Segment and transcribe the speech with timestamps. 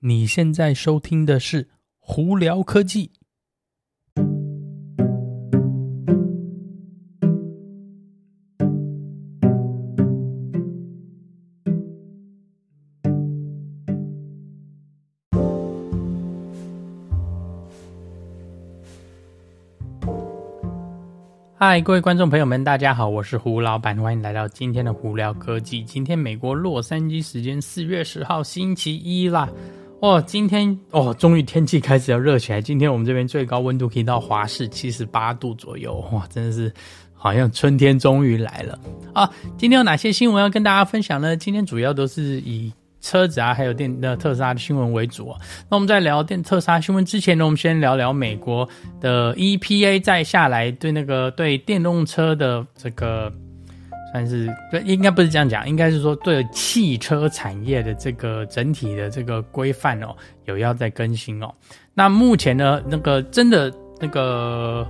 [0.00, 1.66] 你现在收听的是
[1.98, 3.10] 胡聊科技。
[21.58, 25.82] 嗨，各位观众朋友们，大家好，我是胡老板，欢迎来到今天的胡聊科技。
[25.84, 29.48] 今天美国洛杉矶时间四月十号星期一啦。
[30.06, 32.62] 哦，今天哦，终于天气开始要热起来。
[32.62, 36.72] 今天我们这边最高温度可以到华氏七十八度左右，哇，真的是
[37.12, 38.78] 好像春天终于来了
[39.12, 39.28] 啊！
[39.58, 41.36] 今天有哪些新闻要跟大家分享呢？
[41.36, 45.40] 今天主要都是以车子啊，还有电的特斯拉的新闻为主啊。
[45.68, 48.68] 那我们在聊电特斯拉新闻之前呢，我们先聊聊美国
[49.00, 53.32] 的 EPA 再下来对那个对电动车的这个。
[54.18, 60.16] 但是，对，应该不是这样讲，应该是说对汽车产业的这个整体的这个规范哦，
[60.46, 61.52] 有要再更新哦。
[61.92, 64.88] 那目前呢，那个真的那个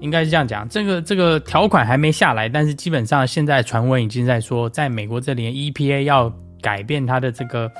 [0.00, 7.70] 应该是这样讲，这个这个条款还没下来，但是基本上现在传闻已经在说，在美国这里 EPA 要改变它的这个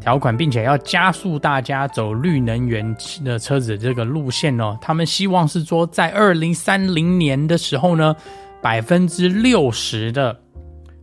[0.00, 4.78] 条款，并且要加速大家走绿能源的车子这个路线哦。
[4.80, 8.14] 他们希望是说，在二零三零年的时候呢。
[8.60, 10.38] 百分之六十的，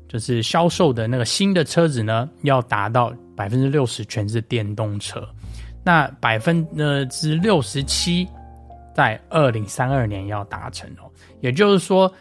[0.07, 5.27] 就是销售的那个新的车子呢，要达到百分之六十全是电动车。
[5.83, 6.67] 那百分
[7.09, 8.27] 之六十七，
[8.95, 11.09] 在二零三二年要达成哦。
[11.41, 12.11] 也就是说，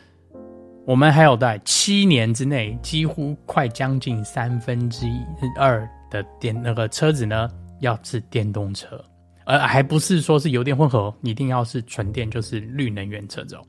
[0.85, 5.23] 我们还有在七年之内，几乎快将近三分之一
[5.59, 7.49] 二的电那个车子呢，
[7.81, 9.03] 要是电动车，
[9.47, 13.63] 而还不是说是油电混合，一定要是纯电，就是绿能源车子哦。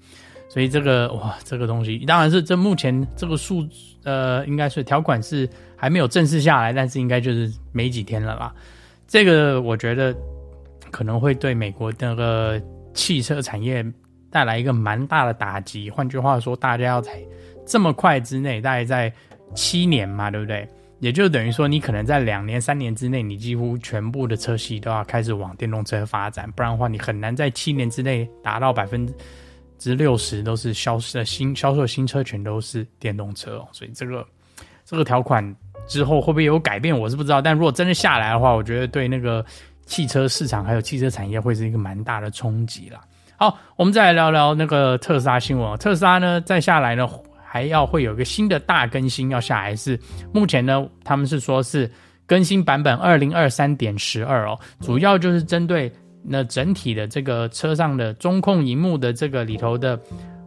[0.48, 3.68] 所以这个哇，这个东西当然是这目前这个数
[4.04, 8.54] 呃，应该是条款是还没有正式下来，但是应该就是没几天了啦。
[9.08, 10.16] 这个我觉得
[10.92, 12.62] 可能会对美国那个
[12.94, 13.86] 汽车产业
[14.30, 15.90] 带来一个蛮大的打击。
[15.90, 17.12] 换句话说，大家要在
[17.66, 19.12] 这么快之内，大概在
[19.54, 20.68] 七年嘛，对不对？
[21.00, 29.14] 也就等于说，你可能在两年、三年之内，你几乎全部的车系都要开始往电动车发展，不然的话，你很难在七年之内达到百分之。
[29.78, 34.26] 之六十都是销售新销售新车全都是电动车哦，所以这个
[34.84, 35.56] 这个条款
[35.88, 37.42] 之后会不会有改变，我是不知道。
[37.42, 39.46] 但如果真的下来的话，我觉得对那个
[39.86, 43.02] 汽车市场还有汽车产业会是一个蛮大的冲击啦。
[43.38, 45.78] 好，我们再来聊聊那个特斯拉新闻。
[45.78, 47.08] 特斯拉呢，再下来呢，
[47.46, 50.00] 还要会有一个新的大更新要下来，是
[50.34, 51.92] 目前呢，他们是说是
[52.26, 55.92] 更新版本二零二三点十二哦，主要就是针对。
[56.28, 60.00] 那整体的这个车上的中控荧幕的这个里头的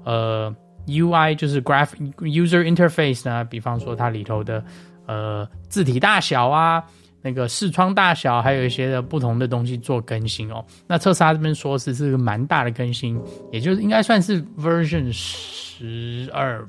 [0.05, 0.55] 呃
[0.87, 4.65] UI 就是 Graph User Interface 呢，比方说它里头的
[5.06, 6.83] 呃字体大小啊，
[7.22, 10.65] 那个视窗大小，还有一些的不同的东西做更新哦。
[10.87, 13.21] 那特斯拉这边说是是个蛮大的更新，
[13.53, 16.67] 也就是应该算是 Version 十二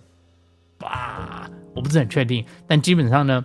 [0.78, 3.44] 吧，我不是很确定，但基本上呢，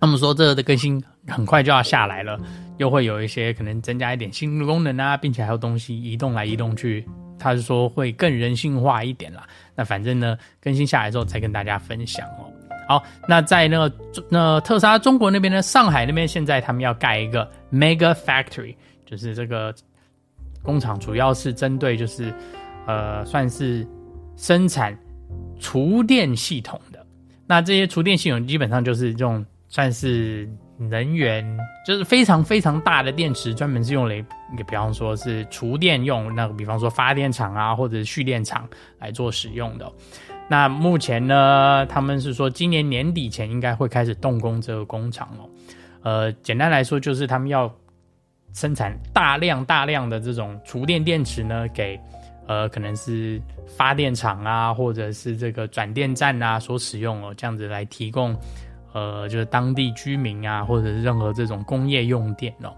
[0.00, 2.38] 他们说这个的更新很快就要下来了。
[2.80, 7.06] 又会有一些可能增加一点新的功能啊，并且还有东西移动来移动去，
[7.38, 9.46] 他是说会更人性化一点啦。
[9.74, 12.48] 那反正呢，更新下来之后再跟大家分享哦。
[12.88, 13.94] 好，那在那个
[14.30, 18.74] 那特斯拉中国那边呢，上海那边现在他们要盖一个 Mega Factory，
[19.04, 19.74] 就是这个
[20.62, 22.32] 工厂主要是针对就是
[22.86, 23.86] 呃算是
[24.36, 24.98] 生产
[25.58, 27.06] 厨电系统的。
[27.46, 30.48] 那这些厨电系统基本上就是这种算是。
[30.88, 31.44] 能源
[31.86, 34.16] 就是非常非常大的电池，专门是用来，
[34.50, 38.66] 你比方说是厨电用，那个比方说发电厂啊，或者是蓄电厂
[38.98, 39.92] 来做使用的。
[40.48, 45.48] 那目前呢，他们是说今年年底前应该会开始动工这个工厂哦。
[46.02, 47.70] 呃，简单来说就是他们要
[48.54, 52.00] 生产大量大量的这种厨电电池呢，给
[52.46, 53.38] 呃可能是
[53.68, 58.34] 发电厂啊，或者是这个转电站啊所使用哦，这样子来提供。
[58.92, 62.74] 呃，就是当地居民啊，或者是任何这种工业用电哦，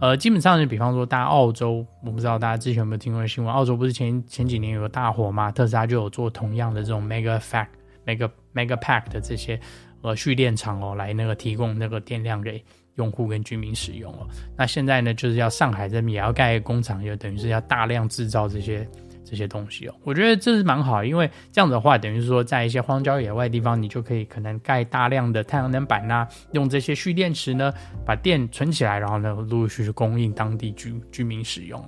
[0.00, 5.50] 呃，基本上就比方说，大家澳洲，我不知道大家之前有没有听过新闻，澳洲不是前前几年有个大火吗？
[5.52, 7.68] 特斯拉就有做同样的这种 mega fact
[8.04, 9.58] mega mega pack 的这些
[10.00, 12.62] 呃蓄电厂哦，来那个提供那个电量给
[12.96, 14.26] 用户跟居民使用哦。
[14.56, 18.86] 那现在呢，就是要上海这边也要盖工厂，就等于是要大量制造这些。
[19.32, 27.72] 这些东西哦，我觉得这是蛮好，因为这样子的话，等于是说，在一些荒郊野外的地方，你就可以可能盖大量的太阳能板呐、用这些蓄电池呢，
[28.04, 31.82] 把电存起来，然后呢，陆陆续续供应当地居居民使用。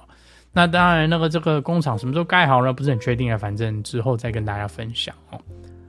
[0.54, 2.72] 那当然，那个这个工厂什么时候盖好呢？
[2.72, 5.38] 不是很确定啊，反正之后再跟大家分享哦。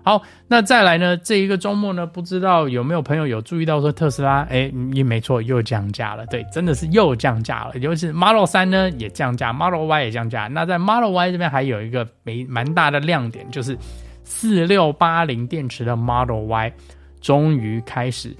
[0.05, 1.17] 好，那再来呢？
[1.17, 6.23] 这一个周末呢，不知道有没有朋友有注意到说特斯拉，哎，也没错，又降价了。
[6.27, 7.75] 对，真的是又降价了。
[7.79, 10.47] 尤其是 Model 3呢也降价，Model Y 也降价。
[10.47, 13.75] 那在 Model Y 这边还有一个没蛮大的亮点，就是
[14.23, 16.71] 四六八零电池的 Model Y
[17.19, 18.37] 终于开始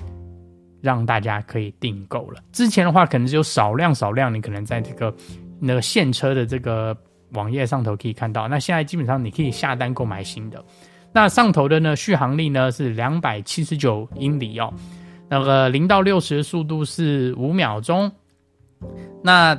[0.81, 2.39] 让大家可以订购了。
[2.51, 5.11] 之前的话，可能只有少量少量，你可能在这个
[5.59, 6.95] 那个现车的这个
[7.31, 8.47] 网页上头可以看到。
[8.47, 10.63] 那现在基本上你可以下单购买新的。
[11.15, 14.73] 那上头的呢，续航力呢是两百七十九英里哦，
[15.29, 18.12] 那个零到六十的速度是五秒钟。
[19.23, 19.57] 那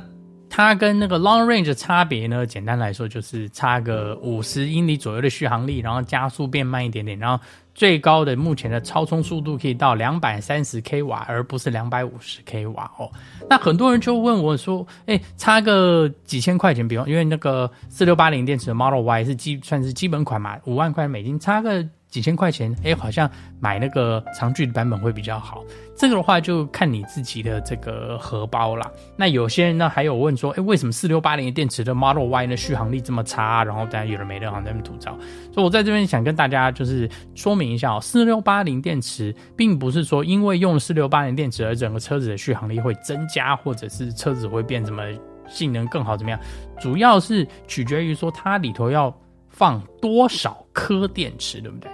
[0.57, 7.43] 它跟那个 long range 差别呢，简单来说就是差个五十英里左右的续航力，然后加速变慢一点点，然后。
[7.75, 13.07] 最高的目前的超充速度可以到两百三十 k 瓦，而不是两百五十 k 瓦哦。
[13.47, 25.63] 那很多人就问我说：“哎、差个几千块钱，比方因为那个四六八零电池的 Model Y 是基算是基本款嘛，五万块美金，差个。”几千块钱，哎，好像买那个长距离版本会比较好。
[25.95, 28.89] 这个的话就看你自己的这个荷包啦。
[29.15, 33.63] 那有些人呢还有问说，哎，为什么四六八零电池的 Model Y 呢续航力这么差？
[33.63, 35.17] 然后大家有人没人好像在那边吐槽。
[35.51, 45.03] 所以我在这边想跟大家就是说明一下哦，四六八零电池并不是说因为用了四六八零电池而整个车子的续航力会增加，或者是车子会变什么
[45.47, 46.39] 性能更好怎么样？
[46.79, 49.13] 主要是取决于说它里头要
[49.57, 51.89] 放多少颗电池，对不对？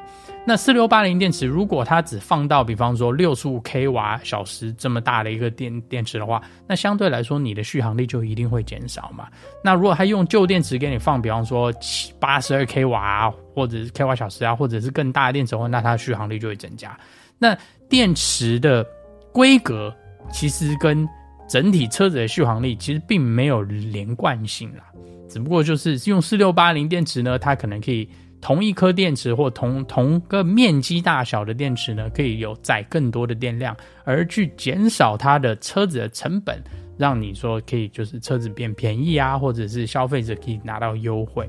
[0.45, 9.30] 那四六八零电池，如果它只放到比方说六十五 k 瓦小时这么大的一个电电池的话，那相对来说你的续航力就一定会减少嘛。
[9.63, 17.00] 那如果它用旧电池给你放，比方说七八十二 k 瓦，或者是 k 瓦小时啊，或者是更大的电池的话，那它的续航力就会增加。
[17.39, 17.57] 那
[17.88, 18.86] 电池的
[19.31, 19.95] 规格
[20.30, 21.07] 其实跟
[21.48, 24.83] 整体车子的续航力其实并没有连贯性啦，
[25.30, 28.08] 只不过就是用四六八零电池呢，它可能可以。
[28.46, 33.74] 同一颗电池或同同个面积大小的电池呢，可以有载更多的电量，
[34.04, 36.62] 而去减少它的车子的成本，
[36.98, 41.48] 让你说可以就是车子变便宜啊，或者是消费者可以拿到优惠。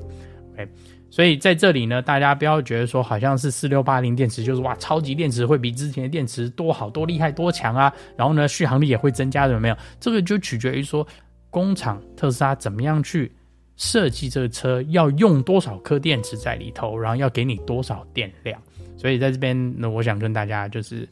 [0.53, 0.65] OK，
[1.09, 9.75] 所以在这里呢，大家不要觉得说好像是四六八零电池就是哇超级电池会比之前的电池多好多厉害多强啊，然后呢续航力也会增加，有没有？
[9.99, 11.05] 这个就取决于说
[11.49, 13.29] 工厂特斯拉怎么样去。
[13.77, 18.59] 设计这个车要用多少颗电池在里头，然后要给你多少电量，
[18.97, 21.07] 所以在这边呢，我想跟大家就是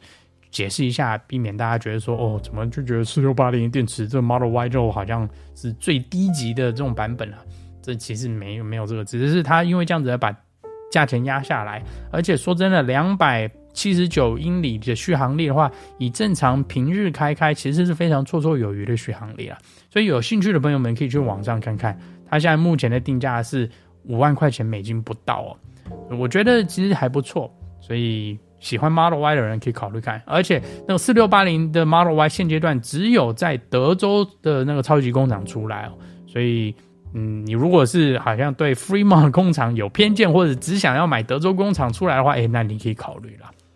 [0.50, 7.40] 解释一下，避免大家觉得说哦，怎么就觉得四六八零电池这 Model Y 就好像是最低级的这种版本啊？
[7.82, 10.34] 这其实没有没有这个，只是它因为这样子把
[10.90, 19.58] 价钱压下来，而且说真的，两百七十九英里的续航力的话，以正常平日开开，其实是非常绰绰有余的续航力啊。
[19.90, 22.00] 所以有兴趣的朋友们可以去网上看看。
[22.34, 23.70] 它现在目前的定价是
[24.06, 25.42] 五万块钱美金不到
[26.10, 30.20] 哦，我觉得其实还不错，所以喜欢 Model Y 的人可以考虑看。
[30.26, 35.92] 而且那个四六八零的 Model Y 现阶段只有在德州的那个超级工厂出来哦，
[36.26, 36.76] 所以
[37.14, 43.52] 嗯，你如果是好像对 Fremont 工厂有偏见，或者只想要买德州工厂出来的话，诶，那你可以考虑了。